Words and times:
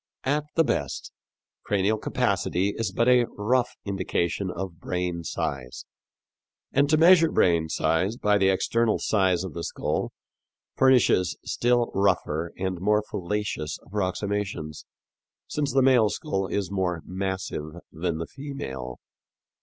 "At 0.23 0.45
the 0.55 0.63
best, 0.63 1.11
cranial 1.63 1.99
capacity 1.99 2.69
is 2.75 2.91
but 2.91 3.07
a 3.07 3.27
rough 3.37 3.75
indication 3.85 4.49
of 4.49 4.79
brain 4.79 5.23
size; 5.23 5.85
and 6.71 6.89
to 6.89 6.97
measure 6.97 7.31
brain 7.31 7.69
size 7.69 8.17
by 8.17 8.39
the 8.39 8.49
external 8.49 8.97
size 8.97 9.43
of 9.43 9.53
the 9.53 9.63
skull 9.63 10.11
furnishes 10.75 11.37
still 11.43 11.91
rougher 11.93 12.51
and 12.57 12.79
more 12.81 13.03
fallacious 13.11 13.77
approximations, 13.85 14.87
since 15.45 15.71
the 15.71 15.83
male 15.83 16.09
skull 16.09 16.47
is 16.47 16.71
more 16.71 17.03
massive 17.05 17.73
than 17.91 18.17
the 18.17 18.25
female." 18.25 18.97